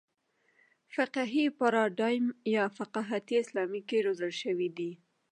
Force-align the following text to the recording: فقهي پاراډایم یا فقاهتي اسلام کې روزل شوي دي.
فقهي 0.95 1.45
پاراډایم 1.59 2.25
یا 2.55 2.63
فقاهتي 2.77 3.33
اسلام 3.43 3.71
کې 3.87 3.97
روزل 4.05 4.33
شوي 4.41 4.69
دي. 4.77 4.91